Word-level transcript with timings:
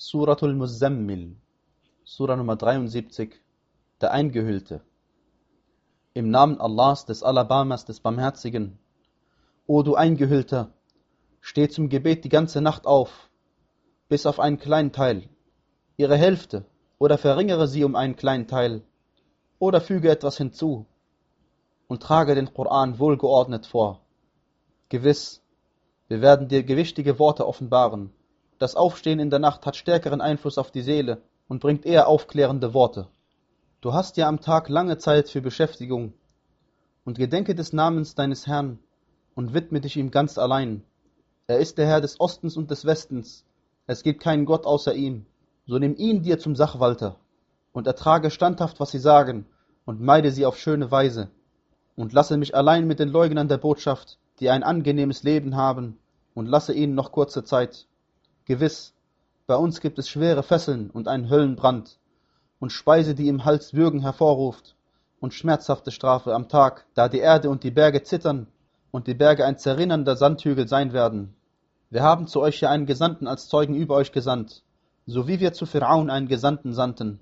Suratul 0.00 0.54
Muzammil, 0.54 1.34
Sura 2.04 2.36
Nummer 2.36 2.54
73, 2.54 3.34
der 4.00 4.12
Eingehüllte. 4.12 4.80
Im 6.14 6.30
Namen 6.30 6.60
Allahs, 6.60 7.04
des 7.04 7.24
Alabamas, 7.24 7.84
des 7.84 7.98
Barmherzigen. 7.98 8.78
O 9.66 9.82
du 9.82 9.96
Eingehüllter, 9.96 10.72
steh 11.40 11.68
zum 11.68 11.88
Gebet 11.88 12.22
die 12.22 12.28
ganze 12.28 12.60
Nacht 12.60 12.86
auf, 12.86 13.28
bis 14.08 14.24
auf 14.24 14.38
einen 14.38 14.60
kleinen 14.60 14.92
Teil, 14.92 15.28
ihre 15.96 16.16
Hälfte, 16.16 16.64
oder 17.00 17.18
verringere 17.18 17.66
sie 17.66 17.82
um 17.82 17.96
einen 17.96 18.14
kleinen 18.14 18.46
Teil, 18.46 18.82
oder 19.58 19.80
füge 19.80 20.12
etwas 20.12 20.36
hinzu, 20.36 20.86
und 21.88 22.04
trage 22.04 22.36
den 22.36 22.54
Koran 22.54 23.00
wohlgeordnet 23.00 23.66
vor. 23.66 24.02
Gewiss, 24.90 25.42
wir 26.06 26.20
werden 26.20 26.46
dir 26.46 26.62
gewichtige 26.62 27.18
Worte 27.18 27.48
offenbaren, 27.48 28.12
das 28.58 28.74
Aufstehen 28.74 29.20
in 29.20 29.30
der 29.30 29.38
Nacht 29.38 29.66
hat 29.66 29.76
stärkeren 29.76 30.20
Einfluss 30.20 30.58
auf 30.58 30.70
die 30.70 30.82
Seele 30.82 31.22
und 31.48 31.60
bringt 31.60 31.86
eher 31.86 32.08
aufklärende 32.08 32.74
Worte. 32.74 33.08
Du 33.80 33.92
hast 33.92 34.16
ja 34.16 34.28
am 34.28 34.40
Tag 34.40 34.68
lange 34.68 34.98
Zeit 34.98 35.28
für 35.28 35.40
Beschäftigung 35.40 36.12
und 37.04 37.18
gedenke 37.18 37.54
des 37.54 37.72
Namens 37.72 38.14
deines 38.14 38.46
Herrn 38.46 38.78
und 39.34 39.54
widme 39.54 39.80
dich 39.80 39.96
ihm 39.96 40.10
ganz 40.10 40.36
allein. 40.36 40.82
Er 41.46 41.58
ist 41.58 41.78
der 41.78 41.86
Herr 41.86 42.00
des 42.00 42.20
Ostens 42.20 42.56
und 42.56 42.70
des 42.70 42.84
Westens. 42.84 43.44
Es 43.86 44.02
gibt 44.02 44.20
keinen 44.20 44.44
Gott 44.44 44.66
außer 44.66 44.94
ihm. 44.94 45.24
So 45.66 45.78
nimm 45.78 45.94
ihn 45.96 46.22
dir 46.22 46.38
zum 46.38 46.56
Sachwalter 46.56 47.16
und 47.72 47.86
ertrage 47.86 48.30
standhaft, 48.30 48.80
was 48.80 48.90
sie 48.90 48.98
sagen 48.98 49.46
und 49.84 50.00
meide 50.00 50.32
sie 50.32 50.44
auf 50.44 50.58
schöne 50.58 50.90
Weise 50.90 51.30
und 51.96 52.12
lasse 52.12 52.36
mich 52.36 52.54
allein 52.54 52.86
mit 52.86 52.98
den 52.98 53.08
Leugnern 53.08 53.48
der 53.48 53.58
Botschaft, 53.58 54.18
die 54.40 54.50
ein 54.50 54.62
angenehmes 54.62 55.22
Leben 55.22 55.56
haben 55.56 55.98
und 56.34 56.46
lasse 56.46 56.72
ihnen 56.72 56.94
noch 56.94 57.12
kurze 57.12 57.44
Zeit. 57.44 57.86
Gewiss, 58.48 58.94
bei 59.46 59.56
uns 59.56 59.78
gibt 59.82 59.98
es 59.98 60.08
schwere 60.08 60.42
Fesseln 60.42 60.88
und 60.88 61.06
einen 61.06 61.28
Höllenbrand 61.28 61.98
und 62.58 62.72
Speise, 62.72 63.14
die 63.14 63.28
im 63.28 63.44
Hals 63.44 63.74
Würgen 63.74 64.00
hervorruft 64.00 64.74
und 65.20 65.34
schmerzhafte 65.34 65.90
Strafe 65.90 66.34
am 66.34 66.48
Tag, 66.48 66.86
da 66.94 67.10
die 67.10 67.18
Erde 67.18 67.50
und 67.50 67.62
die 67.62 67.70
Berge 67.70 68.02
zittern 68.04 68.46
und 68.90 69.06
die 69.06 69.12
Berge 69.12 69.44
ein 69.44 69.58
zerrinnernder 69.58 70.16
Sandhügel 70.16 70.66
sein 70.66 70.94
werden. 70.94 71.34
Wir 71.90 72.02
haben 72.02 72.26
zu 72.26 72.40
euch 72.40 72.58
ja 72.62 72.70
einen 72.70 72.86
Gesandten 72.86 73.26
als 73.26 73.48
Zeugen 73.48 73.74
über 73.74 73.96
euch 73.96 74.12
gesandt, 74.12 74.62
so 75.04 75.28
wie 75.28 75.40
wir 75.40 75.52
zu 75.52 75.66
Pharaon 75.66 76.08
einen 76.08 76.28
Gesandten 76.28 76.72
sandten. 76.72 77.20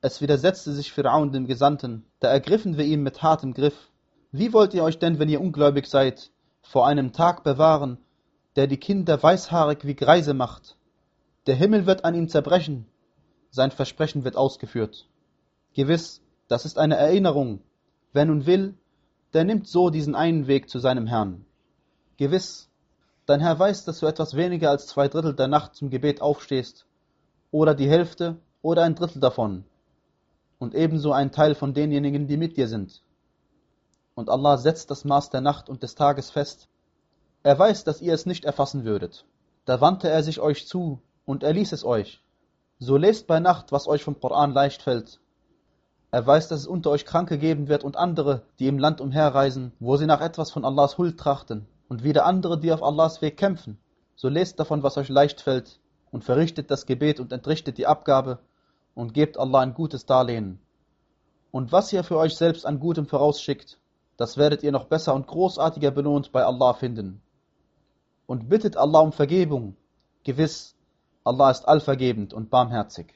Es 0.00 0.22
widersetzte 0.22 0.72
sich 0.72 0.90
Pharaon 0.90 1.32
dem 1.32 1.46
Gesandten, 1.46 2.06
da 2.18 2.28
ergriffen 2.28 2.78
wir 2.78 2.86
ihn 2.86 3.02
mit 3.02 3.22
hartem 3.22 3.52
Griff. 3.52 3.90
Wie 4.32 4.54
wollt 4.54 4.72
ihr 4.72 4.84
euch 4.84 4.98
denn, 4.98 5.18
wenn 5.18 5.28
ihr 5.28 5.42
ungläubig 5.42 5.86
seid, 5.86 6.30
vor 6.62 6.86
einem 6.86 7.12
Tag 7.12 7.44
bewahren, 7.44 7.98
der 8.56 8.66
die 8.66 8.78
Kinder 8.78 9.22
weißhaarig 9.22 9.84
wie 9.84 9.94
Greise 9.94 10.34
macht. 10.34 10.76
Der 11.46 11.54
Himmel 11.54 11.86
wird 11.86 12.04
an 12.04 12.14
ihm 12.14 12.28
zerbrechen, 12.28 12.86
sein 13.50 13.70
Versprechen 13.70 14.24
wird 14.24 14.36
ausgeführt. 14.36 15.08
Gewiss, 15.74 16.22
das 16.48 16.64
ist 16.64 16.78
eine 16.78 16.96
Erinnerung. 16.96 17.60
Wer 18.12 18.24
nun 18.24 18.46
will, 18.46 18.74
der 19.34 19.44
nimmt 19.44 19.68
so 19.68 19.90
diesen 19.90 20.14
einen 20.14 20.46
Weg 20.46 20.70
zu 20.70 20.78
seinem 20.78 21.06
Herrn. 21.06 21.44
Gewiss, 22.16 22.70
dein 23.26 23.40
Herr 23.40 23.58
weiß, 23.58 23.84
dass 23.84 24.00
du 24.00 24.06
etwas 24.06 24.34
weniger 24.34 24.70
als 24.70 24.86
zwei 24.86 25.08
Drittel 25.08 25.34
der 25.34 25.48
Nacht 25.48 25.74
zum 25.74 25.90
Gebet 25.90 26.22
aufstehst, 26.22 26.86
oder 27.50 27.74
die 27.74 27.88
Hälfte 27.88 28.38
oder 28.62 28.82
ein 28.82 28.94
Drittel 28.94 29.20
davon, 29.20 29.64
und 30.58 30.74
ebenso 30.74 31.12
ein 31.12 31.30
Teil 31.30 31.54
von 31.54 31.74
denjenigen, 31.74 32.26
die 32.26 32.38
mit 32.38 32.56
dir 32.56 32.68
sind. 32.68 33.02
Und 34.14 34.30
Allah 34.30 34.56
setzt 34.56 34.90
das 34.90 35.04
Maß 35.04 35.28
der 35.28 35.42
Nacht 35.42 35.68
und 35.68 35.82
des 35.82 35.94
Tages 35.94 36.30
fest, 36.30 36.68
er 37.46 37.56
weiß, 37.56 37.84
dass 37.84 38.02
ihr 38.02 38.12
es 38.12 38.26
nicht 38.26 38.44
erfassen 38.44 38.84
würdet. 38.84 39.24
Da 39.66 39.80
wandte 39.80 40.08
er 40.08 40.24
sich 40.24 40.40
euch 40.40 40.66
zu 40.66 41.00
und 41.24 41.44
erließ 41.44 41.70
es 41.70 41.84
euch. 41.84 42.20
So 42.80 42.96
lest 42.96 43.28
bei 43.28 43.38
Nacht, 43.38 43.70
was 43.70 43.86
euch 43.86 44.02
vom 44.02 44.18
Koran 44.18 44.50
leicht 44.50 44.82
fällt. 44.82 45.20
Er 46.10 46.26
weiß, 46.26 46.48
dass 46.48 46.58
es 46.58 46.66
unter 46.66 46.90
euch 46.90 47.04
Kranke 47.04 47.38
geben 47.38 47.68
wird 47.68 47.84
und 47.84 47.96
andere, 47.96 48.42
die 48.58 48.66
im 48.66 48.80
Land 48.80 49.00
umherreisen, 49.00 49.70
wo 49.78 49.96
sie 49.96 50.06
nach 50.06 50.20
etwas 50.20 50.50
von 50.50 50.64
Allahs 50.64 50.98
Huld 50.98 51.20
trachten, 51.20 51.68
und 51.88 52.02
wieder 52.02 52.26
andere, 52.26 52.58
die 52.58 52.72
auf 52.72 52.82
Allahs 52.82 53.22
Weg 53.22 53.36
kämpfen. 53.36 53.78
So 54.16 54.28
lest 54.28 54.58
davon, 54.58 54.82
was 54.82 54.96
euch 54.96 55.08
leicht 55.08 55.40
fällt, 55.40 55.78
und 56.10 56.24
verrichtet 56.24 56.72
das 56.72 56.84
Gebet 56.84 57.20
und 57.20 57.30
entrichtet 57.30 57.78
die 57.78 57.86
Abgabe, 57.86 58.40
und 58.96 59.14
gebt 59.14 59.38
Allah 59.38 59.60
ein 59.60 59.74
gutes 59.74 60.04
Darlehen. 60.04 60.58
Und 61.52 61.70
was 61.70 61.92
ihr 61.92 62.02
für 62.02 62.18
euch 62.18 62.34
selbst 62.34 62.66
an 62.66 62.80
Gutem 62.80 63.06
vorausschickt, 63.06 63.78
das 64.16 64.36
werdet 64.36 64.64
ihr 64.64 64.72
noch 64.72 64.86
besser 64.86 65.14
und 65.14 65.28
großartiger 65.28 65.92
belohnt 65.92 66.32
bei 66.32 66.44
Allah 66.44 66.72
finden 66.74 67.22
und 68.26 68.48
bittet 68.48 68.76
Allah 68.76 69.00
um 69.00 69.12
Vergebung. 69.12 69.76
Gewiss, 70.24 70.74
Allah 71.24 71.50
ist 71.50 71.66
allvergebend 71.66 72.32
und 72.32 72.50
barmherzig. 72.50 73.14